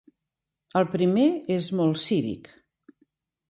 El 0.81 0.87
primer 0.93 1.27
és 1.59 1.69
molt 1.81 2.03
"cívic". 2.07 2.53